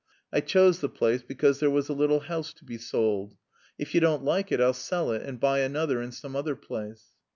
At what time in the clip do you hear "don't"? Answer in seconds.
4.01-4.23